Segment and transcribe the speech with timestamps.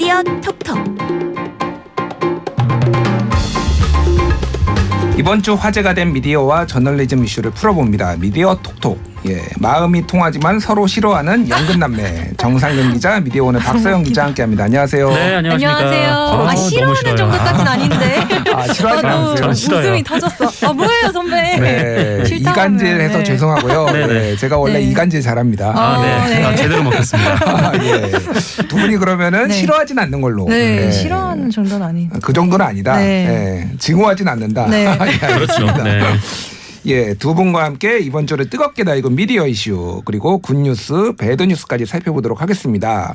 [0.00, 0.78] 미디어 톡톡
[5.18, 8.16] 이번 주 화제가 된 미디어와 저널리즘 이슈를 풀어봅니다.
[8.16, 9.09] 미디어 톡톡.
[9.26, 14.64] 예, 마음이 통하지만 서로 싫어하는 연근 남매 정상근 기자, 미디어오늘 박서영 기자 함께합니다.
[14.64, 15.10] 안녕하세요.
[15.10, 15.76] 네, 안녕하십니까.
[15.76, 16.10] 안녕하세요.
[16.10, 17.16] 아, 아, 싫어하는.
[17.16, 18.26] 정도까지는 아닌데.
[18.54, 19.48] 아, 싫어하지 아, 않으세요?
[19.50, 20.68] 웃음이 터졌어.
[20.68, 21.58] 아 뭐예요 선배?
[21.58, 23.24] 네, 싫다고 이간질 해서 하면, 네.
[23.24, 23.86] 죄송하고요.
[23.90, 24.06] 네, 네.
[24.06, 24.84] 네, 제가 원래 네.
[24.86, 25.72] 이간질 잘합니다.
[25.76, 26.38] 아, 아, 네.
[26.38, 26.44] 네.
[26.44, 27.32] 아, 제대로 먹겠습니다.
[27.44, 28.10] 아, 예.
[28.68, 29.54] 두 분이 그러면은 네.
[29.54, 30.46] 싫어하진 않는 걸로.
[30.48, 30.90] 네, 예.
[30.90, 32.08] 싫어하는 정도는 아니.
[32.22, 32.96] 그 정도는 아니다.
[32.96, 33.66] 네.
[33.70, 33.78] 예.
[33.78, 34.66] 증오하진 않는다.
[34.66, 34.86] 네.
[34.86, 35.66] 예, 그렇죠.
[35.84, 36.00] 네.
[36.86, 43.14] 예, 두 분과 함께 이번 주를 뜨겁게 달군 미디어 이슈 그리고 굿뉴스, 배드뉴스까지 살펴보도록 하겠습니다.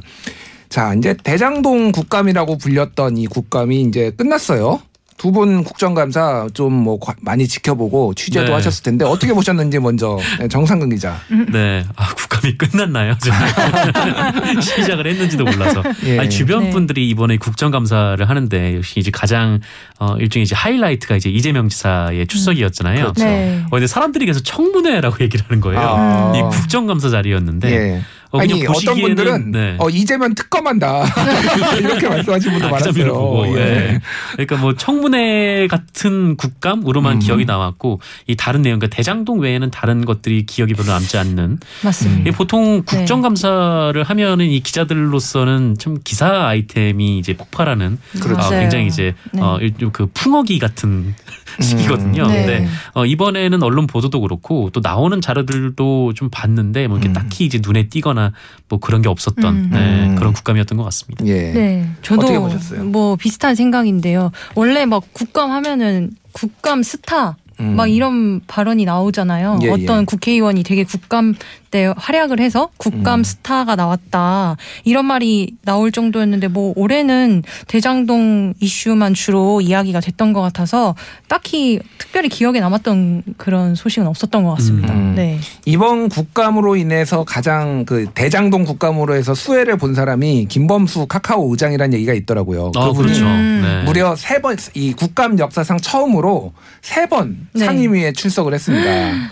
[0.70, 4.82] 자, 이제 대장동 국감이라고 불렸던 이 국감이 이제 끝났어요.
[5.18, 8.52] 두 분 국정감사 좀 뭐 많이 지켜보고 취재도 네.
[8.54, 11.18] 하셨을 텐데 어떻게 보셨는지 먼저 네, 정상근 기자.
[11.52, 11.84] 네.
[11.96, 13.16] 아, 국감이 끝났나요?
[13.24, 15.82] 저는 시작을 했는지도 몰라서.
[16.06, 16.20] 예.
[16.20, 16.70] 아니, 주변 네.
[16.72, 19.60] 분들이 이번에 국정감사를 하는데 역시 이제 가장
[20.00, 23.00] 어, 일종의 이제 하이라이트가 이제 이재명 지사의 출석이었잖아요.
[23.14, 23.24] 그렇죠.
[23.24, 23.62] 네.
[23.66, 25.80] 어, 근데 사람들이 계속 청문회라고 얘기를 하는 거예요.
[25.82, 26.34] 아.
[26.36, 27.72] 이 국정감사 자리였는데.
[27.72, 28.02] 예.
[28.36, 29.76] 어, 아니 어떤 보시기에는- 분들은 네.
[29.80, 31.06] 어, 이재명 특검한다
[31.80, 33.14] 이렇게 말씀하신 분도 아, 많았어요.
[33.14, 33.62] 보고, 예.
[33.62, 34.02] 예.
[34.34, 37.20] 그러니까 뭐 청문회 같은 국감으로만 음.
[37.20, 41.60] 기억이 남았고 이 다른 내용, 그러니까 대장동 외에는 다른 것들이 기억이 별로 남지 않는.
[41.84, 42.30] 맞습니다.
[42.30, 48.48] 이 보통 국정감사를 하면은 이 기자들로서는 참 기사 아이템이 이제 폭발하는 그렇죠.
[48.48, 48.50] 어.
[48.50, 49.42] 굉장히 이제 네.
[49.42, 51.16] 어, 일종 그 풍어기 같은
[51.60, 52.28] 시기거든요.
[52.28, 52.46] 네.
[52.46, 57.14] 근데 어, 이번에는 언론 보도도 그렇고 또 나오는 자료들도 좀 봤는데 뭐 이렇게 음.
[57.14, 58.32] 딱히 이제 눈에 띄거나
[58.70, 59.70] 뭐 그런 게 없었던 음.
[59.72, 60.16] 네, 음.
[60.16, 61.26] 그런 국감이었던 것 같습니다.
[61.26, 61.52] 예.
[61.52, 62.84] 네, 저도 어떻게 보셨어요?
[62.84, 64.32] 뭐 비슷한 생각인데요.
[64.56, 67.76] 원래 막 국감 하면은 국감 스타 음.
[67.76, 69.60] 막 이런 발언이 나오잖아요.
[69.64, 70.06] 예, 어떤 예.
[70.06, 71.36] 국회의원이 되게 국감
[71.72, 73.24] 때 활약을 해서 국감 음.
[73.24, 80.96] 스타가 나왔다 이런 말이 나올 정도였는데 뭐 올해는 대장동 이슈만 주로 이야기가 됐던 것 같아서
[81.28, 84.94] 딱히 특별히 기억에 남았던 그런 소식은 없었던 것 같습니다.
[84.94, 85.14] 음.
[85.16, 85.38] 네.
[85.66, 92.14] 이번 국감으로 인해서 가장 그 대장동 국감으로 해서 수혜를 본 사람이 김범수 카카오 의장이라는 얘기가
[92.14, 92.72] 있더라고요.
[92.76, 93.26] 아, 그분이 그렇죠.
[93.26, 93.62] 음.
[93.64, 93.84] 네.
[93.84, 97.66] 무려 세 번 이 국감 역사상 처음으로 세 번 네.
[97.66, 98.86] 상임위에 출석을 했습니다.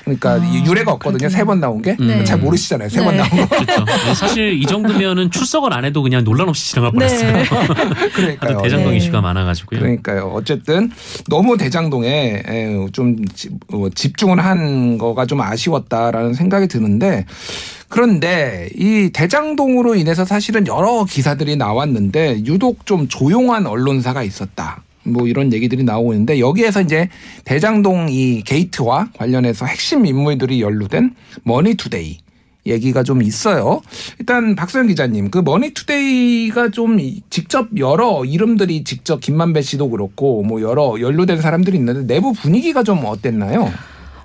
[0.04, 1.30] 그러니까 아, 이 유례가 없거든요.
[1.30, 1.96] 세 번 나온 게.
[2.00, 2.24] 네.
[2.24, 2.88] 잘 모르시잖아요.
[2.90, 3.24] 세번 네.
[3.24, 3.48] 나온 거.
[3.60, 3.84] 그렇죠.
[3.86, 7.34] 네, 사실 이 정도면은 출석을 안 해도 그냥 논란 없이 지나갈 뻔했어요.
[7.34, 7.44] 네.
[8.16, 8.62] 그러니까요.
[8.62, 8.98] 대장동 네.
[8.98, 9.80] 이슈가 많아가지고요.
[9.80, 10.32] 그러니까요.
[10.34, 10.90] 어쨌든
[11.28, 17.26] 너무 대장동에 에, 좀 지- 어, 집중을 한 거가 좀 아쉬웠다라는 생각이 드는데
[17.90, 24.83] 그런데 이 대장동으로 인해서 사실은 여러 기사들이 나왔는데 유독 좀 조용한 언론사가 있었다.
[25.04, 27.10] 뭐 이런 얘기들이 나오고 있는데 여기에서 이제
[27.46, 32.18] 대장동 이 게이트와 관련해서 핵심 인물들이 연루된 머니투데이
[32.66, 33.82] 얘기가 좀 있어요.
[34.20, 40.62] 일단 박소영 기자님, 그 머니투데이가 좀 이- 직접 여러 이름들이 직접 김만배 씨도 그렇고 뭐
[40.62, 43.70] 여러 연루된 사람들이 있는데 내부 분위기가 좀 어땠나요?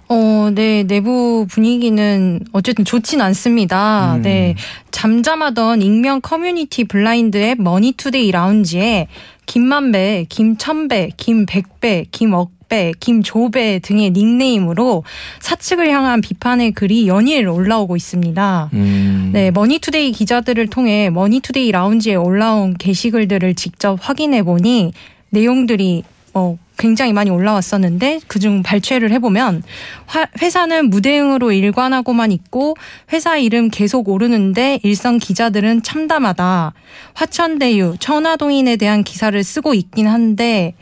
[0.09, 4.15] 어, 네, 내부 분위기는 어쨌든 좋진 않습니다.
[4.17, 4.23] 음.
[4.23, 4.55] 네.
[4.91, 9.09] 잠잠하던 익명 커뮤니티 블라인드 앱 머니투데이 라운지에
[9.47, 15.03] 김만배, 김천배, 김백배, 김억 배, 김조배 등의 닉네임으로
[15.41, 18.71] 사측을 향한 비판의 글이 연일 올라오고 있습니다.
[18.75, 19.31] 음.
[19.33, 24.93] 네, 머니투데이 기자들을 통해 머니투데이 라운지에 올라온 게시글들을 직접 확인해 보니
[25.31, 26.03] 내용들이
[26.35, 29.63] 어, 굉장히 많이 올라왔었는데 그중 발췌를 해보면
[30.07, 32.77] 화- 회사는 무대응으로 일관하고만 있고
[33.13, 36.73] 회사 이름 계속 오르는데 일선 기자들은 참담하다.
[37.15, 40.75] 화천대유, 천화동인에 대한 기사를 쓰고 있긴 한데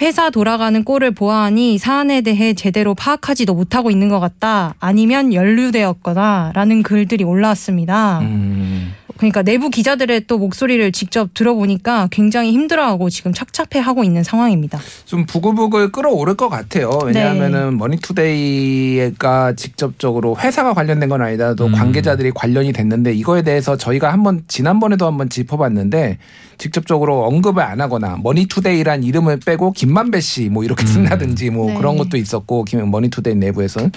[0.00, 4.74] 회사 돌아가는 꼴을 보아하니 사안에 대해 제대로 파악하지도 못하고 있는 것 같다.
[4.80, 8.18] 아니면 연루되었거나 라는 글들이 올라왔습니다.
[8.22, 8.92] 음.
[9.16, 14.80] 그러니까 내부 기자들의 또 목소리를 직접 들어보니까 굉장히 힘들어하고 지금 착잡해 하고 있는 상황입니다.
[15.04, 16.90] 좀 부글부글 끓어오를 것 같아요.
[17.04, 21.72] 왜냐하면은 머니투데이가 직접적으로 회사가 관련된 건 아니더라도 음.
[21.72, 26.18] 관계자들이 관련이 됐는데 이거에 대해서 저희가 한번 지난번에도 한번 짚어봤는데
[26.58, 31.74] 직접적으로 언급을 안 하거나 머니투데이란 이름을 빼고 김만배 씨 뭐 이렇게 쓴다든지 뭐 네.
[31.76, 33.90] 그런 것도 있었고 김 머니투데이 내부에서는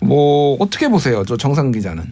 [0.00, 2.04] 뭐 어떻게 보세요, 저 정상근 기자는?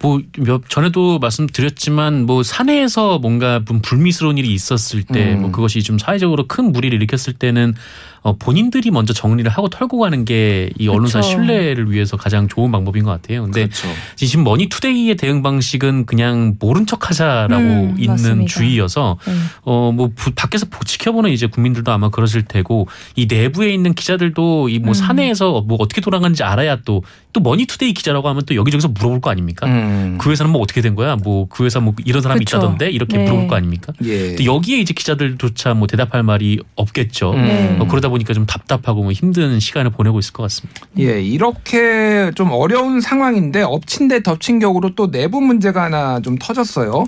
[0.00, 5.42] 뭐몇 전에도 말씀드렸지만 뭐 사내에서 뭔가 좀 불미스러운 일이 있었을 때 음.
[5.42, 7.74] 뭐 그것이 좀 사회적으로 큰 물의를 일으켰을 때는
[8.24, 11.28] 어, 본인들이 먼저 정리를 하고 털고 가는 게 이 언론사 그쵸.
[11.30, 13.42] 신뢰를 위해서 가장 좋은 방법인 것 같아요.
[13.42, 13.86] 근데 그렇죠.
[14.16, 18.48] 지금 머니투데이의 대응 방식은 그냥 모른 척하자라고 음, 있는 맞습니다.
[18.54, 19.32] 주의여서 네.
[19.62, 24.94] 어뭐 밖에서 보- 지켜보는 이제 국민들도 아마 그러실 테고 이 내부에 있는 기자들도 이뭐 음.
[24.94, 27.02] 사내에서 뭐 어떻게 돌아가는지 알아야 또
[27.34, 29.66] 또 머니투데이 기자라고 하면 또 여기저기서 물어볼 거 아닙니까?
[29.66, 30.16] 음.
[30.18, 31.16] 그 회사는 뭐 어떻게 된 거야?
[31.16, 32.56] 뭐 그 회사 뭐 이런 사람이 그쵸.
[32.56, 33.24] 있다던데 이렇게 네.
[33.24, 33.92] 물어볼 거 아닙니까?
[34.04, 34.34] 예.
[34.36, 37.32] 또 여기에 이제 기자들조차 뭐 대답할 말이 없겠죠.
[37.32, 37.42] 음.
[37.44, 37.76] 네.
[37.78, 40.80] 어, 그러다 보니까 좀 답답하고 뭐 힘든 시간을 보내고 있을 것 같습니다.
[40.98, 47.04] 예, 이렇게 좀 어려운 상황인데 엎친 데 덮친 격으로 또 내부 문제가 하나 좀 터졌어요.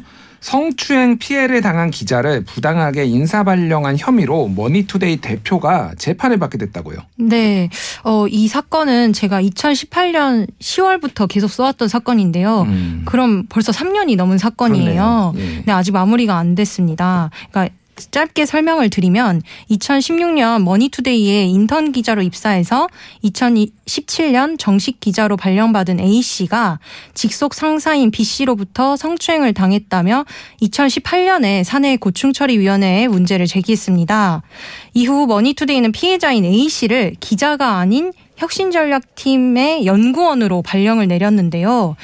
[0.47, 6.99] 성추행 피해를 당한 기자를 부당하게 인사 발령한 혐의로 머니투데이 대표가 재판을 받게 됐다고요.
[7.17, 7.69] 네,
[8.05, 12.63] 어, 이 사건은 제가 2018년 10월부터 계속 써왔던 사건인데요.
[12.63, 13.03] 음.
[13.07, 15.33] 그럼 벌써 3년이 넘은 사건이에요.
[15.37, 15.41] 예.
[15.57, 17.31] 근데 아직 마무리가 안 됐습니다.
[17.51, 17.75] 그러니까
[18.11, 22.89] 짧게 설명을 드리면 2016년 머니투데이에 인턴 기자로 입사해서
[23.25, 26.79] 2017년 정식 기자로 발령받은 A 씨가
[27.15, 30.25] 직속 상사인 B 씨로부터 성추행을 당했다며
[30.63, 34.43] 2018년에 사내 고충처리위원회에 문제를 제기했습니다.
[34.95, 41.97] 이후 머니투데이는 피해자인 A 씨를 기자가 아닌 혁신전략팀의 연구원으로 발령을 내렸는데요.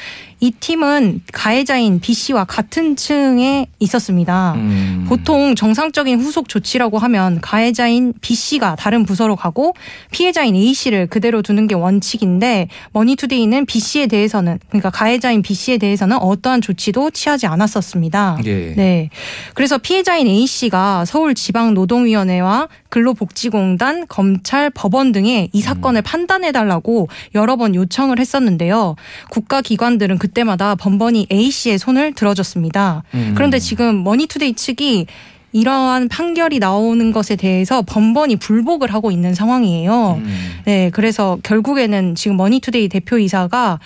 [0.43, 4.55] 이 팀은 가해자인 B 씨와 같은 층에 있었습니다.
[4.57, 5.07] 음.
[5.09, 9.73] 보통 정상적인 후속 조치라고 하면 가해자인 B 씨가 다른 부서로 가고
[10.11, 15.79] 피해자인 A 씨를 그대로 두는 게 원칙인데 머니투데이는 B 씨에 대해서는 그러니까 가해자인 B 씨에
[15.79, 18.39] 대해서는 어떠한 조치도 취하지 않았었습니다.
[18.45, 18.75] 예.
[18.75, 19.11] 네.
[19.55, 28.19] 그래서 피해자인 A 씨가 서울지방노동위원회와 근로복지공단, 검찰, 법원 등에 이 사건을 판단해달라고 여러 번 요청을
[28.19, 28.97] 했었는데요.
[29.31, 33.03] 국가기관들은 그 때마다 번번이 A 씨의 손을 들어줬습니다.
[33.15, 33.33] 음.
[33.35, 35.07] 그런데 지금 머니투데이 측이
[35.53, 40.21] 이러한 판결이 나오는 것에 대해서 번번이 불복을 하고 있는 상황이에요.
[40.25, 40.61] 음.
[40.65, 43.79] 네, 그래서 결국에는 지금 머니투데이 대표이사가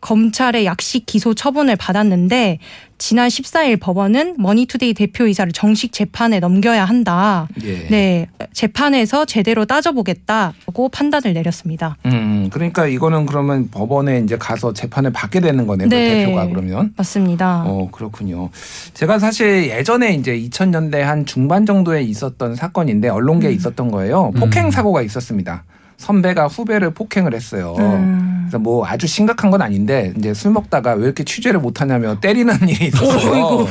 [0.00, 2.58] 검찰의 약식 기소 처분을 받았는데
[2.98, 7.46] 지난 14일 법원은 머니투데이 대표이사를 정식 재판에 넘겨야 한다.
[7.62, 7.86] 예.
[7.88, 11.96] 네, 재판에서 제대로 따져보겠다고 판단을 내렸습니다.
[12.06, 16.24] 음, 그러니까 이거는 그러면 법원에 이제 가서 재판을 받게 되는 거네, 그 네.
[16.24, 16.94] 대표가 그러면.
[16.96, 17.64] 맞습니다.
[17.66, 18.48] 어, 그렇군요.
[18.94, 23.56] 제가 사실 예전에 이제 2000년대 한 중반 정도에 있었던 사건인데 언론계에 음.
[23.56, 24.30] 있었던 거예요.
[24.36, 25.64] 폭행 사고가 있었습니다.
[25.96, 27.74] 선배가 후배를 폭행을 했어요.
[27.78, 28.36] 음.
[28.46, 32.54] 그래서 뭐 아주 심각한 건 아닌데 이제 술 먹다가 왜 이렇게 취재를 못 하냐며 때리는
[32.68, 33.66] 일이 있었어요.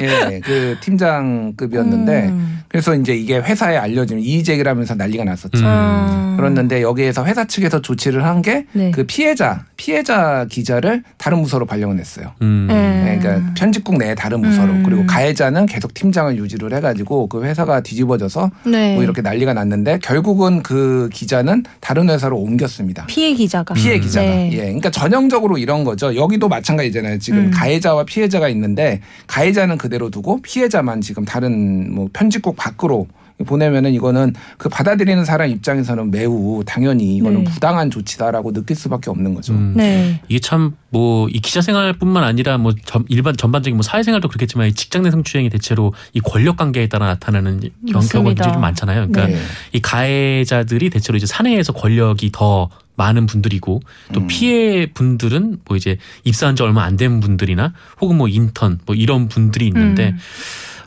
[0.00, 2.60] 예, 그 팀장급이었는데 음.
[2.68, 5.58] 그래서 이제 이게 회사에 알려지면 이의 제기를 하면서 난리가 났었죠.
[5.58, 6.30] 음.
[6.30, 6.36] 음.
[6.36, 8.92] 그랬는데 여기에서 회사 측에서 조치를 한 게그 네.
[9.06, 12.32] 피해자 피해자 기자를 다른 부서로 발령을 냈어요.
[12.42, 12.66] 음.
[12.68, 13.04] 네.
[13.04, 14.82] 네, 그러니까 편집국 내 다른 부서로 음.
[14.84, 18.94] 그리고 가해자는 계속 팀장을 유지를 해가지고 그 회사가 뒤집어져서 네.
[18.94, 21.49] 뭐 이렇게 난리가 났는데 결국은 그 기자는
[21.80, 23.06] 다른 회사로 옮겼습니다.
[23.06, 24.00] 피해 기자가 피해 음.
[24.00, 24.50] 기자가 네.
[24.52, 26.14] 예, 그러니까 전형적으로 이런 거죠.
[26.16, 27.18] 여기도 마찬가지잖아요.
[27.18, 27.50] 지금 음.
[27.50, 33.06] 가해자와 피해자가 있는데 가해자는 그대로 두고 피해자만 지금 다른 뭐 편집국 밖으로
[33.44, 37.50] 보내면은 이거는 그 받아들이는 사람 입장에서는 매우 당연히 이거는 네.
[37.50, 39.52] 부당한 조치다라고 느낄 수밖에 없는 거죠.
[39.52, 39.74] 음.
[39.76, 40.20] 네.
[40.28, 44.72] 이게 참 뭐 이 기자 생활뿐만 아니라 뭐 전- 일반 전반적인 뭐 사회생활도 그렇겠지만 이
[44.72, 48.12] 직장 내 성추행이 대체로 이 권력 관계에 따라 나타나는 경- 맞습니다.
[48.18, 49.06] 경우들이 좀 많잖아요.
[49.08, 49.36] 그러니까 네.
[49.72, 53.80] 이 가해자들이 대체로 이제 사내에서 권력이 더 많은 분들이고
[54.12, 54.26] 또 음.
[54.26, 59.28] 피해 분들은 뭐 이제 입사한 지 얼마 안 된 분들이나 혹은 뭐 인턴 뭐 이런
[59.28, 60.18] 분들이 있는데 음.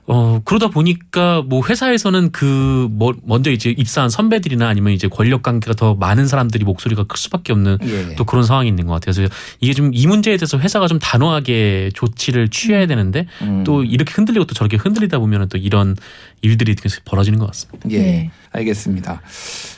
[0.06, 5.74] 어 그러다 보니까 뭐 회사에서는 그 뭐 먼저 이제 입사한 선배들이나 아니면 이제 권력 관계가
[5.76, 8.16] 더 많은 사람들이 목소리가 클 수밖에 없는 예.
[8.16, 9.14] 또 그런 상황이 있는 것 같아요.
[9.16, 13.64] 그래서 이게 좀 이 문제에 대해서 회사가 좀 단호하게 조치를 취해야 되는데 음.
[13.64, 15.96] 또 이렇게 흔들리고 또 저렇게 흔들리다 보면은 또 이런
[16.42, 17.90] 일들이 계속 벌어지는 것 같습니다.
[17.92, 18.30] 예.
[18.54, 18.60] 네.
[18.60, 19.22] 알겠습니다.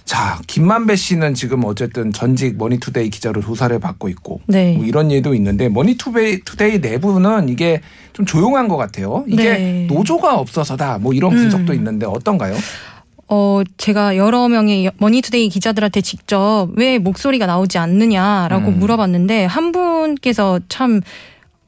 [0.03, 4.75] 자, 김만배 씨는 지금 어쨌든 전직 머니투데이 기자로 조사를 받고 있고 네.
[4.75, 7.81] 뭐 이런 일도 있는데 머니투데이 투데이 내부는 이게
[8.13, 9.23] 좀 조용한 것 같아요.
[9.27, 9.87] 이게 네.
[9.89, 11.77] 노조가 없어서다 뭐 이런 분석도 음.
[11.77, 12.55] 있는데 어떤가요?
[13.27, 18.79] 어, 제가 여러 명의 머니투데이 기자들한테 직접 왜 목소리가 나오지 않느냐라고 음.
[18.79, 21.01] 물어봤는데 한 분께서 참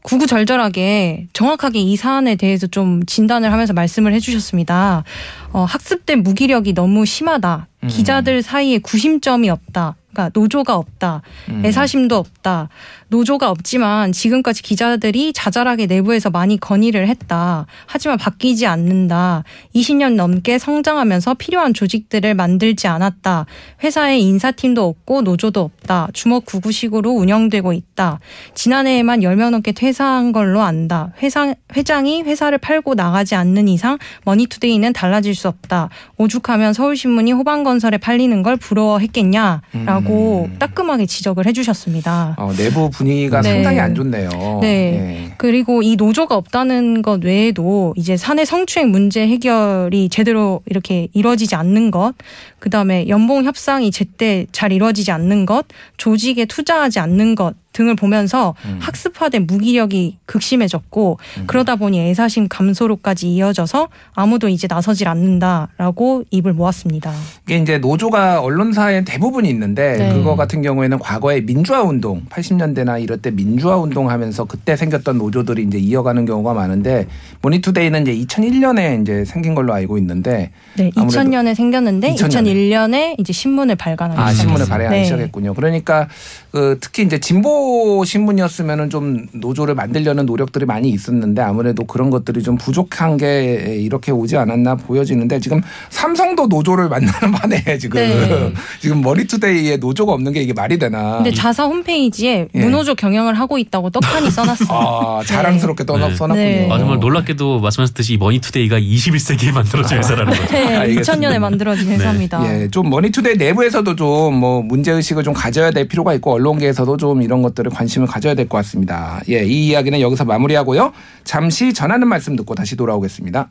[0.08, 5.04] 구구절절하게 정확하게 이 사안에 대해서 좀 진단을 하면서 말씀을 해주셨습니다.
[5.52, 7.68] 어, 학습된 무기력이 너무 심하다.
[7.84, 7.88] 음.
[7.90, 9.98] 기자들 사이에 구심점이 없다.
[10.14, 11.22] 그러니까 노조가 없다.
[11.50, 11.62] 음.
[11.66, 12.70] 애사심도 없다.
[13.10, 17.66] 노조가 없지만 지금까지 기자들이 자잘하게 내부에서 많이 건의를 했다.
[17.86, 19.44] 하지만 바뀌지 않는다.
[19.74, 23.46] 20년 넘게 성장하면서 필요한 조직들을 만들지 않았다.
[23.84, 26.10] 회사에 인사팀도 없고 노조도 없다.
[26.14, 28.20] 주먹구구식으로 운영되고 있다.
[28.56, 31.14] 지난해에만 10명 넘게 퇴사한 걸로 안다.
[31.22, 35.90] 회사, 회장이 회사를 팔고 나가지 않는 이상 머니투데이는 달라질 수 없다.
[36.18, 40.60] 오죽하면 서울신문이 호반건설에 팔리는 걸 부러워했겠냐라고 음.
[40.60, 42.36] 따끔하게 지적을 해주셨습니다.
[42.38, 43.54] 어, 내부 분위기가 네.
[43.54, 44.30] 상당히 안 좋네요.
[44.62, 44.68] 네.
[44.68, 45.34] 예.
[45.38, 51.92] 그리고 이 노조가 없다는 것 외에도 이제 사내 성추행 문제 해결이 제대로 이렇게 이루어지지 않는
[51.92, 52.14] 것,
[52.60, 55.66] 그 다음에 연봉 협상이 제때 잘 이루어지지 않는 것,
[55.98, 58.80] 조직에 투자하지 않는 것 등을 보면서 음.
[58.82, 67.14] 학습화된 무기력이 극심해졌고 그러다 보니 애사심 감소로까지 이어져서 아무도 이제 나서질 않는다라고 입을 모았습니다.
[67.46, 70.14] 이게 이제 노조가 언론사에 대부분이 있는데 네.
[70.14, 75.64] 그거 같은 경우에는 과거에 민주화 운동 80년대나 이럴 때 민주화 운동 하면서 그때 생겼던 노조들이
[75.64, 77.06] 이제 이어가는 경우가 많은데
[77.44, 82.47] 모니투데이는 이제 2001년에 이제 생긴 걸로 알고 있는데 네, 아무래도 2000년에 생겼는데 2000년에.
[82.54, 84.48] 2001년에 이제 신문을 발간하기 아, 시작했어요.
[84.48, 85.04] 신문을 발행하기 네.
[85.04, 85.54] 시작했군요.
[85.54, 86.08] 그러니까
[86.52, 92.58] 그 특히 이제 진보 신문이었으면은 좀 노조를 만들려는 노력들이 많이 있었는데 아무래도 그런 것들이 좀
[92.58, 98.54] 부족한 게 이렇게 오지 않았나 보여지는데 지금 삼성도 노조를 만드는 판에 지금 네.
[98.80, 101.18] 지금 머니투데이에 노조가 없는 게 이게 말이 되나?
[101.18, 102.60] 근데 자사 홈페이지에 예.
[102.60, 104.68] 무노조 경영을 하고 있다고 떡하니 써놨어요.
[104.70, 106.16] 아 자랑스럽게 떠나 네.
[106.16, 106.46] 써놨군요.
[106.46, 106.70] 네.
[106.72, 110.48] 아, 정말 놀랍게도 말씀하셨듯이 이 머니투데이가 21세기에 만들어진 회사라는 거죠.
[110.48, 111.14] 네, 알겠습니다.
[111.14, 112.37] 2000년에 만들어진 회사입니다.
[112.46, 117.22] 예, 좀 머니투데이 내부에서도 좀 뭐 문제 의식을 좀 가져야 될 필요가 있고 언론계에서도 좀
[117.22, 119.22] 이런 것들을 관심을 가져야 될 것 같습니다.
[119.30, 120.92] 예, 이 이야기는 여기서 마무리하고요.
[121.24, 123.50] 잠시 전하는 말씀 듣고 다시 돌아오겠습니다.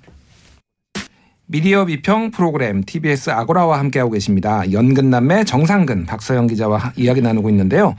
[1.49, 4.71] 미디어 비평 프로그램 TBS 아고라와 함께하고 계십니다.
[4.73, 7.95] 연근남매 정상근 박서영 기자와 하- 이야기 나누고 있는데요.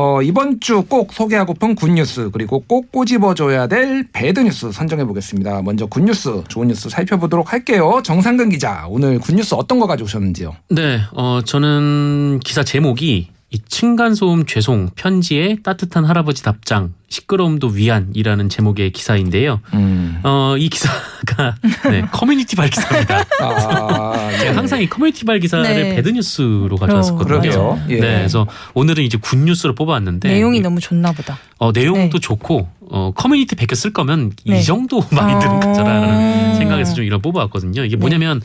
[0.00, 5.60] 어, 이번 주 꼭 소개하고픈 good news 그리고 꼭 꼬집어줘야 될 bad news 선정해 보겠습니다.
[5.62, 8.00] 먼저 good news 좋은 뉴스 살펴보도록 할게요.
[8.02, 10.56] 정상근 기자 오늘 good news 어떤 거 가져오셨는지요?
[10.70, 18.92] 네, 어, 저는 기사 제목이 이 층간소음 죄송 편지에 따뜻한 할아버지 답장 시끄러움도 위안이라는 제목의
[18.92, 19.60] 기사인데요.
[19.74, 20.20] 음.
[20.22, 21.56] 어, 이 기사가
[21.90, 23.24] 네, 커뮤니티 발 기사입니다.
[23.40, 25.96] 아, 제가 항상 이 커뮤니티 발 기사를 네.
[25.96, 27.40] bad news로 가져왔었거든요.
[27.40, 27.82] 그러게요.
[27.88, 27.94] 예.
[27.94, 31.36] 네, 그래서 오늘은 이제 good news로 뽑아왔는데 내용이 너무 좋나 보다.
[31.58, 32.20] 어, 내용도 네.
[32.20, 34.60] 좋고 어, 커뮤니티 베껴 쓸 거면 네.
[34.60, 35.60] 이 정도 많이 드는 어.
[35.60, 37.84] 거잖아라는 생각에서 좀 이런 뽑아왔거든요.
[37.84, 38.40] 이게 뭐냐면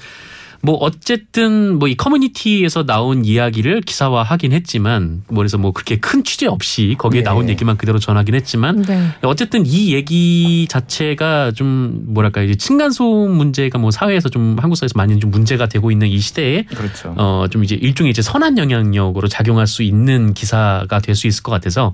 [0.65, 6.48] 뭐 어쨌든 뭐 이 커뮤니티에서 나온 이야기를 기사화하긴 했지만 뭐 그래서 뭐 그렇게 큰 취재
[6.48, 7.25] 없이 거기에 네.
[7.25, 9.10] 나온 얘기만 그대로 전하긴 했지만 네.
[9.22, 15.19] 어쨌든 이 얘기 자체가 좀 뭐랄까 이제 층간소음 문제가 뭐 사회에서 좀 한국 사회에서 많이
[15.19, 17.13] 좀 문제가 되고 있는 이 시대에 그렇죠.
[17.17, 21.93] 어좀 이제 일종의 이제 선한 영향력으로 작용할 수 있는 기사가 될 수 있을 것 같아서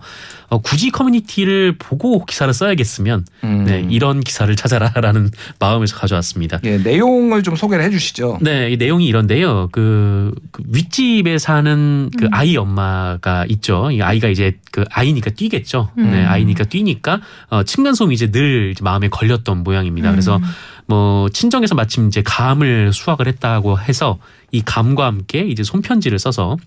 [0.49, 3.65] 어 굳이 커뮤니티를 보고 기사를 써야겠으면 음.
[3.65, 6.59] 네 이런 기사를 찾아라라는 마음에서 가져왔습니다.
[6.63, 8.39] 예, 내용을 좀 소개를 해주시죠.
[8.41, 9.69] 네, 이 내용이 이런데요.
[9.71, 12.29] 그, 그 윗집에 사는 그 음.
[12.33, 13.89] 아이 엄마가 있죠.
[13.91, 15.89] 이 아이가 이제 그 아이니까 뛰겠죠.
[15.97, 16.11] 음.
[16.11, 20.11] 네, 아이니까 뛰니까 어, 층간소음이 이제 늘 이제 마음에 걸렸던 모양입니다.
[20.11, 20.43] 그래서 음.
[20.87, 24.19] 뭐 친정에서 마침 이제 감을 수확을 했다고 해서
[24.51, 26.57] 이 감과 함께 이제 손편지를 써서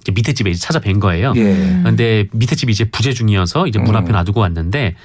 [0.00, 1.32] 이제 밑에 집에 이제 찾아뵌 거예요.
[1.36, 1.40] 예.
[1.40, 1.82] 음.
[1.84, 3.96] 근데 밑에 집이 이제 부재 중이어서 이제 문 음.
[3.96, 4.96] 앞에 놔두고 왔는데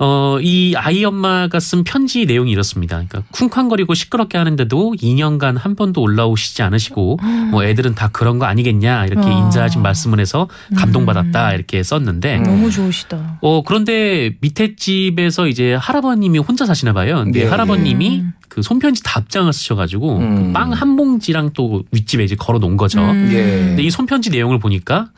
[0.00, 2.96] 어, 이 아이 엄마가 쓴 편지 내용이 이렇습니다.
[2.96, 7.18] 그러니까 쿵쾅거리고 시끄럽게 하는데도 2년간 한 번도 올라오시지 않으시고
[7.50, 9.30] 뭐 애들은 다 그런 거 아니겠냐 이렇게 아.
[9.30, 12.42] 인자하신 말씀을 해서 감동받았다 이렇게 썼는데 음.
[12.44, 13.38] 너무 좋으시다.
[13.40, 17.22] 어 그런데 밑에 집에서 이제 할아버님이 혼자 사시나 봐요.
[17.24, 18.32] 근데 예, 할아버님이 음.
[18.48, 20.46] 그 손편지 답장을 쓰셔가지고 음.
[20.46, 23.00] 그 빵한 봉지랑 또 윗집에 이제 걸어 놓은 거죠.
[23.00, 23.30] 음.
[23.32, 23.42] 예.
[23.68, 25.10] 근데 이 손편지 내용을 보니까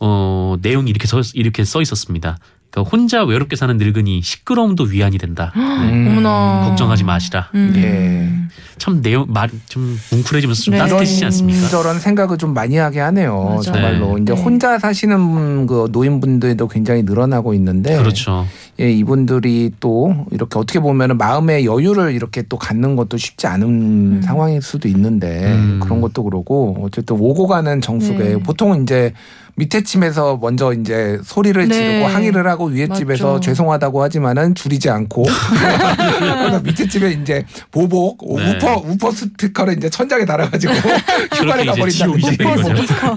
[0.00, 2.38] 어 내용이 이렇게 써 이렇게 써 있었습니다.
[2.70, 5.52] 그러니까 혼자 외롭게 사는 늙은이 시끄러움도 위안이 된다.
[5.54, 5.62] 네.
[5.62, 6.08] 음.
[6.08, 6.66] 어머나.
[6.68, 7.50] 걱정하지 마시라.
[7.54, 7.72] 음.
[7.76, 8.44] 예.
[8.78, 10.78] 참 내용 말이 좀 뭉클해지면서 좀 네.
[10.78, 11.68] 따뜻해지지 않습니까?
[11.68, 13.44] 저런 생각을 좀 많이 하게 하네요.
[13.44, 13.60] 맞아요.
[13.60, 14.22] 정말로 네.
[14.22, 14.42] 이제 네.
[14.42, 18.44] 혼자 사시는 그 노인분들도 굉장히 늘어나고 있는데, 그렇죠.
[18.80, 24.22] 예, 이분들이 또 이렇게 어떻게 보면은 마음의 여유를 이렇게 또 갖는 것도 쉽지 않은 음.
[24.22, 25.78] 상황일 수도 있는데 음.
[25.80, 28.36] 그런 것도 그러고 어쨌든 오고 가는 정숙에 네.
[28.38, 29.12] 보통 이제
[29.56, 31.74] 밑에 층에서 먼저 이제 소리를 네.
[31.74, 32.98] 지르고 항의를 하고 위에 맞죠.
[32.98, 35.24] 집에서 죄송하다고 하지만은 줄이지 않고
[36.28, 38.56] 그래서 밑에 집에 이제 보복 네.
[38.56, 40.72] 우퍼 우퍼 스피커를 이제 천장에 달아가지고
[41.34, 42.06] 휴가를 거죠.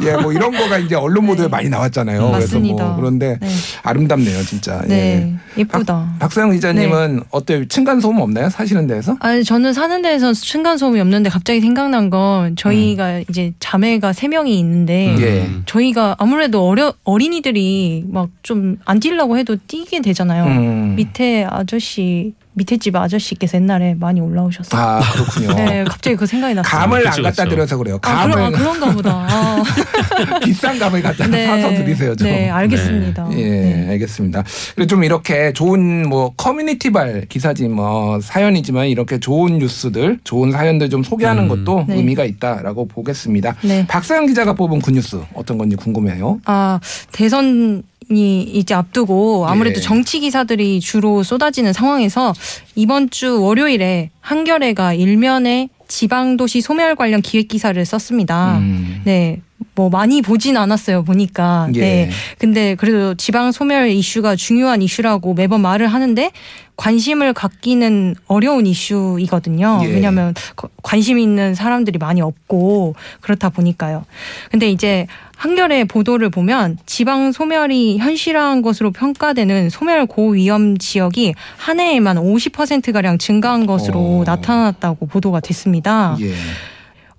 [0.03, 2.29] 예, 뭐 이런 거가 이제 언론 보도에 많이 나왔잖아요.
[2.29, 2.75] 맞습니다.
[2.75, 3.50] 그래서 뭐 그런데 네.
[3.84, 4.82] 아름답네요, 진짜.
[4.84, 4.88] 예.
[4.88, 6.13] 네, 예쁘다.
[6.20, 7.67] 박서영 기자님은 어때요?
[7.67, 8.50] 층간 소음 없나요?
[8.50, 9.17] 사시는 데에서?
[9.22, 14.58] 아니 저는 사는 데에서 층간 소음이 없는데 갑자기 생각난 건 저희가 이제 자매가 세 명이
[14.60, 15.22] 있는데 음.
[15.22, 15.50] 예.
[15.65, 20.46] 저희가 아무 래도 어려 어린이들이 막 좀 안 뛰려고 해도 뛰게 되잖아요.
[20.46, 20.96] 음.
[20.96, 24.81] 밑에 아저씨 밑에 집 아저씨께서 옛날에 많이 올라오셨어요.
[24.81, 25.53] 아 그렇군요.
[25.63, 26.79] 네, 갑자기 그 생각이 났어요.
[26.79, 27.55] 감을 그쵸, 안 갖다 그쵸.
[27.55, 27.99] 드려서 그래요.
[28.01, 29.27] 아, 감을 그런, 아, 그런 가 보다.
[29.29, 29.63] 아,
[30.43, 32.15] 비싼 감을 갖다 사서 드리세요.
[32.15, 32.27] 좀.
[32.27, 33.29] 네, 알겠습니다.
[33.33, 33.87] 예, 네.
[33.91, 34.43] 알겠습니다.
[34.75, 41.03] 그리고 좀 이렇게 좋은 뭐 커뮤니티발 기사지 뭐 사연이지만 이렇게 좋은 뉴스들, 좋은 사연들 좀
[41.03, 41.49] 소개하는 음.
[41.49, 41.95] 것도 네.
[41.97, 43.55] 의미가 있다라고 보겠습니다.
[43.61, 43.85] 네.
[43.87, 46.39] 박서영 기자가 뽑은 굿뉴스 어떤 건지 궁금해요.
[46.45, 46.79] 아,
[47.11, 49.81] 대선 이 이제 앞두고 아무래도 예.
[49.81, 52.33] 정치 기사들이 주로 쏟아지는 상황에서
[52.75, 58.59] 이번 주 월요일에 한겨레가 일면에 지방도시 소멸 관련 기획 기사를 썼습니다.
[58.59, 59.01] 음.
[59.05, 59.41] 네.
[59.77, 61.79] 뭐 많이 보진 않았어요 보니까 예.
[61.79, 66.31] 네 근데 그래도 지방 소멸 이슈가 중요한 이슈라고 매번 말을 하는데
[66.77, 69.88] 관심을 갖기는 어려운 이슈이거든요 예.
[69.88, 74.03] 왜냐하면 거- 관심 있는 사람들이 많이 없고 그렇다 보니까요
[74.50, 75.05] 근데 이제
[75.36, 83.19] 한겨레 보도를 보면 지방 소멸이 현실화한 것으로 평가되는 소멸 고위험 지역이 한 해에만 50% 가량
[83.19, 84.24] 증가한 것으로 어.
[84.25, 86.17] 나타났다고 보도가 됐습니다.
[86.22, 86.34] 예.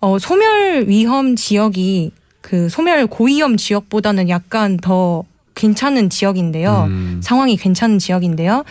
[0.01, 6.85] 어, 소멸 위험 지역이 그 소멸 고위험 지역보다는 약간 더 괜찮은 지역인데요.
[6.89, 7.21] 음.
[7.23, 8.65] 상황이 괜찮은 지역인데요.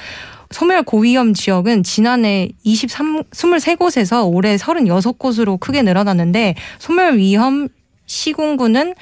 [0.51, 7.67] 소멸 고위험 지역은 지난해 23, 23곳에서 올해 36곳으로 크게 늘어났는데 소멸 위험
[8.05, 8.95] 시군구는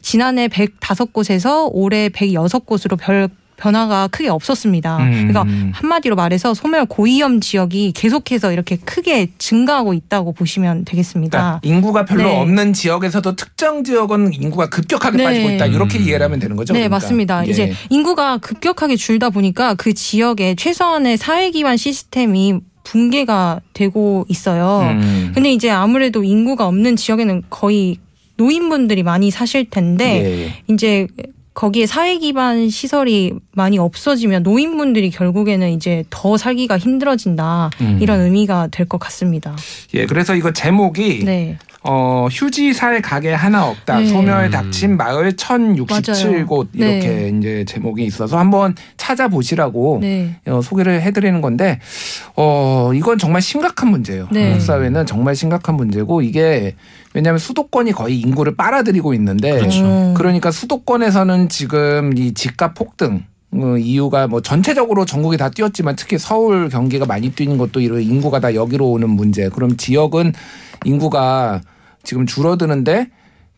[0.00, 4.96] 지난해 105곳에서 올해 106곳으로 별 변화가 크게 없었습니다.
[4.98, 5.28] 음.
[5.28, 11.38] 그러니까 한마디로 말해서 소멸 고위험 지역이 계속해서 이렇게 크게 증가하고 있다고 보시면 되겠습니다.
[11.38, 12.40] 그러니까 인구가 별로 네.
[12.40, 15.24] 없는 지역에서도 특정 지역은 인구가 급격하게 네.
[15.24, 15.66] 빠지고 있다.
[15.66, 16.04] 이렇게 음.
[16.04, 16.72] 이해를 하면 되는 거죠.
[16.72, 16.96] 네, 그러니까.
[16.96, 17.46] 맞습니다.
[17.46, 17.50] 예.
[17.50, 24.80] 이제 인구가 급격하게 줄다 보니까 그 지역에 최소한의 사회 기반 시스템이 붕괴가 되고 있어요.
[24.82, 25.32] 음.
[25.34, 27.98] 근데 이제 아무래도 인구가 없는 지역에는 거의
[28.36, 30.72] 노인분들이 많이 사실 텐데 예.
[30.72, 31.06] 이제
[31.58, 37.98] 거기에 사회 기반 시설이 많이 없어지면 노인분들이 결국에는 이제 더 살기가 힘들어진다 음.
[38.00, 39.56] 이런 의미가 될 것 같습니다.
[39.94, 43.98] 예, 그래서 이거 제목이 네, 어, 휴지 살 가게 하나 없다.
[43.98, 44.06] 네.
[44.06, 46.92] 소멸 닥친 마을 1067곳 맞아요.
[46.92, 51.80] 이렇게 이제 제목이 있어서 한번 찾아보시라고 네, 어, 소개를 해드리는 건데
[52.36, 54.28] 어 이건 정말 심각한 문제예요.
[54.30, 54.44] 네.
[54.50, 56.76] 한국 사회는 정말 심각한 문제고 이게
[57.18, 59.84] 왜냐하면 수도권이 거의 인구를 빨아들이고 있는데 그렇죠.
[59.84, 60.14] 음.
[60.16, 66.68] 그러니까 수도권에서는 지금 이 집값 폭등 어, 이유가 뭐 전체적으로 전국이 다 뛰었지만 특히 서울
[66.68, 69.48] 경기가 많이 뛰는 것도 이런 인구가 다 여기로 오는 문제.
[69.48, 70.32] 그럼 지역은
[70.84, 71.60] 인구가
[72.04, 73.08] 지금 줄어드는데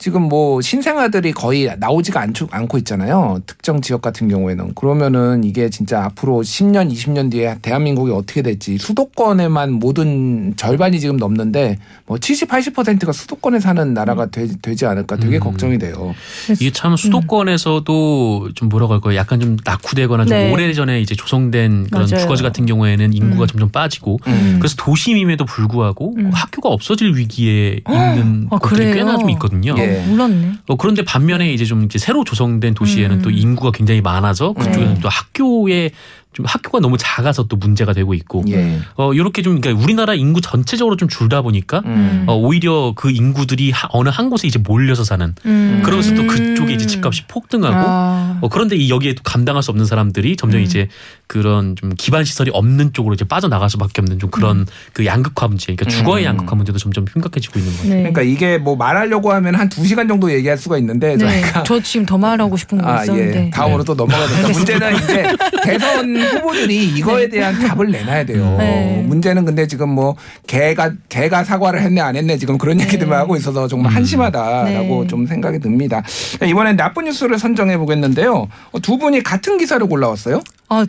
[0.00, 3.38] 지금 뭐 신생아들이 거의 나오지가 않, 않고 있잖아요.
[3.44, 4.74] 특정 지역 같은 경우에는.
[4.74, 11.76] 그러면은 이게 진짜 앞으로 10년, 20년 뒤에 대한민국이 어떻게 될지 수도권에만 모든 절반이 지금 넘는데
[12.06, 15.40] 뭐 70, 80%가 수도권에 사는 나라가 되, 지 않을까 되게 음.
[15.40, 16.14] 걱정이 돼요.
[16.58, 19.16] 이게 참 수도권에서도 좀 뭐라고 할까요?
[19.16, 20.50] 약간 좀 낙후되거나 좀 네.
[20.50, 22.22] 오래전에 이제 조성된 그런 맞아요.
[22.22, 23.46] 주거지 같은 경우에는 인구가 음.
[23.48, 24.56] 점점 빠지고 음.
[24.60, 26.30] 그래서 도심임에도 불구하고 음.
[26.32, 28.94] 학교가 없어질 위기에 있는 아, 것들이 그래요?
[28.94, 29.74] 꽤나 좀 있거든요.
[29.76, 29.89] 예.
[29.98, 30.52] 어, 몰랐네.
[30.68, 33.22] 어, 그런데 반면에 이제 좀 이제 새로 조성된 도시에는 음.
[33.22, 35.00] 또 인구가 굉장히 많아서 그쪽에는 네.
[35.00, 35.90] 또 학교에
[36.32, 38.78] 좀 학교가 너무 작아서 또 문제가 되고 있고 예.
[38.94, 42.24] 어 이렇게 좀 그러니까 우리나라 인구 전체적으로 좀 줄다 보니까 음.
[42.28, 45.82] 어 오히려 그 인구들이 하- 어느 한 곳에 이제 몰려서 사는 음.
[45.84, 48.38] 그러면서 또 그쪽에 이제 집값이 폭등하고 아.
[48.42, 50.64] 어, 그런데 이 여기에 또 감당할 수 없는 사람들이 점점 음.
[50.64, 50.86] 이제
[51.26, 55.74] 그런 좀 기반 시설이 없는 쪽으로 이제 빠져나갈 수밖에 없는 좀 그런 그 양극화 문제,
[55.74, 56.30] 그러니까 주거의 음.
[56.30, 57.88] 양극화 문제도 점점 심각해지고 있는 거예요.
[57.88, 57.96] 네.
[58.02, 61.18] 그러니까 이게 뭐 말하려고 하면 한 두 시간 정도 얘기할 수가 있는데 네.
[61.18, 63.46] 저희가 저 지금 더 말하고 싶은 거 아, 있었는데.
[63.46, 63.50] 예.
[63.50, 64.48] 다음으로 또 넘어가야 됩니다.
[64.48, 65.24] 문제는 이제
[65.62, 68.56] 대선 후보들이 이거에 대한 답을 내놔야 돼요.
[68.58, 69.02] 네.
[69.06, 73.66] 문제는 근데 지금 뭐 개가 개가 사과를 했네 안 했네 지금 그런 얘기들만 하고 있어서
[73.68, 73.96] 정말 음.
[73.96, 75.06] 한심하다라고 네.
[75.08, 76.02] 좀 생각이 듭니다.
[76.44, 78.48] 이번엔 나쁜 뉴스를 선정해 보겠는데요.
[78.72, 80.42] 어, 두 분이 같은 기사를 골라왔어요.
[80.68, 80.86] 아,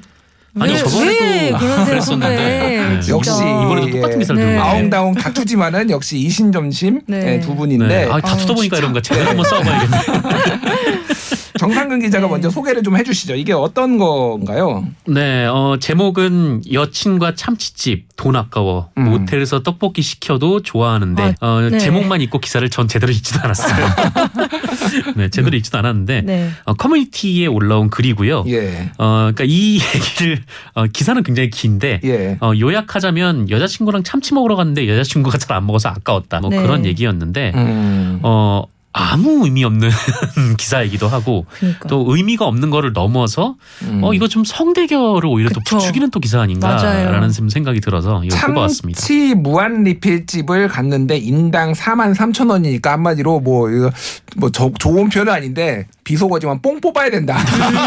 [0.59, 2.35] 아니요, 왜, 저번에도 그랬었는데.
[2.35, 2.99] 네.
[3.09, 4.19] 역시 이번에도 똑같은 예.
[4.19, 4.57] 기사를 네.
[4.57, 7.35] 아웅다웅 다투지만은 역시 이신점심 네.
[7.35, 8.05] 예, 두 분인데 네.
[8.11, 8.77] 아, 다투다 아우, 보니까.
[8.77, 9.97] 이런 거 제대로 한번 싸워봐야겠네.
[11.61, 13.35] 정상근 기자가 먼저 소개를 좀 해주시죠.
[13.35, 14.83] 이게 어떤 건가요?
[15.05, 19.03] 네, 어, 제목은 여친과 참치집 돈 아까워 음.
[19.11, 21.77] 모텔에서 떡볶이 시켜도 좋아하는데 아, 어, 네.
[21.77, 23.85] 제목만 읽고 기사를 전 제대로 읽지도 않았어요.
[25.17, 26.49] 네, 제대로 읽지도 않았는데 네.
[26.65, 28.45] 어, 커뮤니티에 올라온 글이고요.
[28.47, 30.41] 예, 어, 그러니까 이 얘기를
[30.73, 32.37] 어, 기사는 굉장히 긴데 예.
[32.41, 36.39] 어, 요약하자면 여자친구랑 참치 먹으러 갔는데 여자친구가 잘 안 먹어서 아까웠다.
[36.39, 36.61] 뭐 네.
[36.61, 38.19] 그런 얘기였는데 음.
[38.23, 39.89] 어 아무 의미 없는
[40.57, 41.87] 기사이기도 하고 그러니까.
[41.87, 44.01] 또 의미가 없는 거를 넘어서 음.
[44.03, 45.77] 어 이거 좀 성대결을 오히려 또 그쵸.
[45.77, 46.41] 부추기는 또 기사.
[46.41, 48.99] 아닌가라는 좀 생각이 들어서 이거 뽑아왔습니다.
[48.99, 53.91] 참치 무한 리필집을 갔는데 인당 4만 3천 원이니까 한마디로 뭐 이거
[54.37, 57.37] 뭐 저- 좋은 표현은 아닌데 비속어지만 뽕 뽑아야 된다.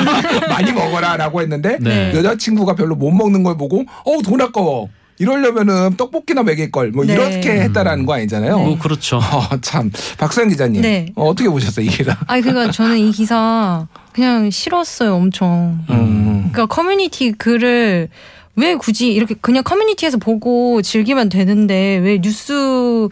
[0.48, 2.12] 많이 먹어라라고 했는데 네.
[2.14, 4.88] 여자친구가 별로 못 먹는 걸 보고 어우 돈 아까워.
[5.18, 7.12] 이러려면은 떡볶이나 먹일 걸 뭐 네.
[7.14, 8.58] 이렇게 했다라는 거 아니잖아요.
[8.58, 9.16] 뭐 그렇죠.
[9.18, 11.06] 어, 참 박수현 기자님 네.
[11.14, 12.16] 어, 어떻게 보셨어요 이 기사?
[12.26, 15.78] 아니 그러니까 저는 이 기사 그냥 싫었어요 엄청.
[15.90, 16.50] 음.
[16.52, 18.08] 그러니까 커뮤니티 글을
[18.56, 23.08] 왜 굳이 이렇게 그냥 커뮤니티에서 보고 즐기면 되는데 왜 뉴스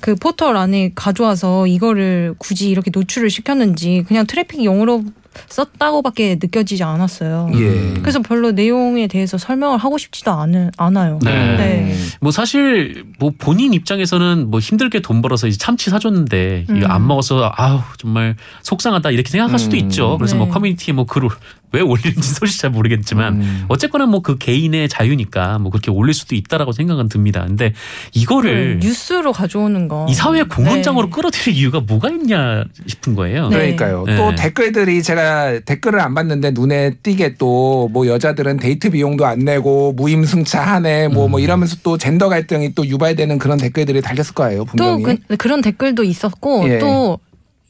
[0.00, 5.04] 그 포털 안에 가져와서 이거를 굳이 이렇게 노출을 시켰는지 그냥 트래픽 용으로
[5.48, 7.50] 썼다고밖에 느껴지지 않았어요.
[7.54, 7.94] 예.
[8.00, 11.18] 그래서 별로 내용에 대해서 설명을 하고 싶지도 않은, 않아요.
[11.22, 11.56] 네.
[11.56, 11.96] 네.
[12.20, 16.90] 뭐 사실 뭐 본인 입장에서는 뭐 힘들게 돈 벌어서 이제 참치 사줬는데 이거 음.
[16.90, 19.82] 안 먹어서 아우 정말 속상하다 이렇게 생각할 수도 음.
[19.82, 20.16] 있죠.
[20.18, 20.38] 그래서 네.
[20.38, 21.28] 뭐 커뮤니티에 뭐 글을
[21.72, 23.64] 왜 올리는지 솔직히 잘 모르겠지만 음.
[23.68, 27.44] 어쨌거나 뭐 그 개인의 자유니까 뭐 그렇게 올릴 수도 있다라고 생각은 듭니다.
[27.46, 27.72] 근데
[28.14, 30.06] 이거를 네, 뉴스로 가져오는 거.
[30.08, 31.10] 이 사회 공헌장으로 네.
[31.12, 33.48] 끌어들일 이유가 뭐가 있냐 싶은 거예요.
[33.48, 33.56] 네.
[33.56, 34.04] 그러니까요.
[34.06, 34.16] 네.
[34.16, 39.92] 또 댓글들이 제가 댓글을 안 봤는데 눈에 띄게 또 뭐 여자들은 데이트 비용도 안 내고
[39.94, 41.30] 무임승차하네 뭐 음.
[41.32, 44.64] 뭐 이러면서 또 젠더 갈등이 또 유발되는 그런 댓글들이 달렸을 거예요 또
[44.98, 45.18] 분명히.
[45.28, 46.78] 그, 그런 댓글도 있었고 예.
[46.78, 47.18] 또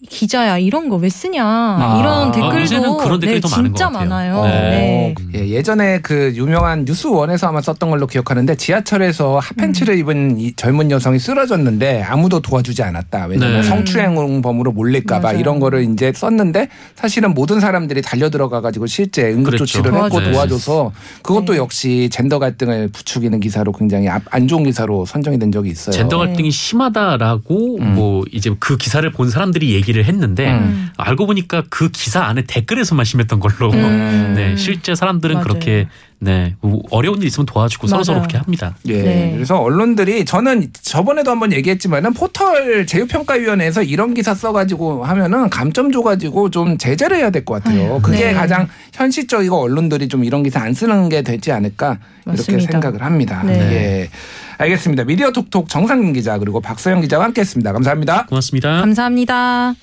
[0.09, 1.97] 기자야 이런 거 왜 쓰냐 아.
[2.01, 4.09] 이런 아, 댓글도 그런 댓글이 네, 더 많은 진짜 것 같아요.
[4.09, 4.45] 많아요.
[4.45, 5.15] 네.
[5.33, 5.38] 네.
[5.41, 11.19] 예, 예전에 그 유명한 뉴스원에서 아마 썼던 걸로 기억하는데 지하철에서 핫팬츠를 입은 이 젊은 여성이
[11.19, 13.27] 쓰러졌는데 아무도 도와주지 않았다.
[13.27, 13.69] 왜냐하면 네.
[13.69, 15.33] 성추행범으로 몰릴까봐.
[15.33, 20.05] 이런 거를 이제 썼는데 사실은 모든 사람들이 달려 들어가가지고 실제 응급조치를 그랬죠.
[20.05, 20.33] 했고 도와줘야지.
[20.33, 21.59] 도와줘서 그것도 네.
[21.59, 25.93] 역시 젠더 갈등을 부추기는 기사로 굉장히 아- 안 좋은 기사로 선정이 된 적이 있어요.
[25.93, 27.95] 젠더 갈등이 심하다라고 음.
[27.95, 30.88] 뭐 이제 그 기사를 본 사람들이 얘기 를 했는데 음.
[30.96, 34.33] 알고 보니까 그 기사 안에 댓글에서만 심했던 걸로 음.
[34.37, 35.44] 네 실제 사람들은 맞아요.
[35.44, 35.87] 그렇게
[36.18, 36.55] 네
[36.90, 38.18] 어려운 일 있으면 도와주고 서로 서로.
[38.20, 38.74] 그렇게 합니다.
[38.87, 39.02] 예.
[39.02, 39.33] 네.
[39.35, 46.78] 그래서 언론들이 저는 저번에도 한번 얘기했지만은 포털 제휴평가위원회에서 이런 기사 써가지고 하면은 감점 줘가지고 좀
[46.78, 47.94] 제재를 해야 될 것 같아요.
[47.94, 48.33] 아유, 그게 네.
[48.35, 52.70] 가장 현실적이고 언론들이 좀 이런 기사 안 쓰는 게 되지 않을까 이렇게 맞습니다.
[52.72, 53.42] 생각을 합니다.
[53.44, 53.52] 네.
[53.72, 54.09] 예.
[54.59, 55.05] 알겠습니다.
[55.05, 57.73] 미디어 톡톡 정상근 기자 그리고 박서영 기자와 함께했습니다.
[57.73, 58.27] 감사합니다.
[58.27, 58.81] 고맙습니다.
[58.81, 59.75] 감사합니다.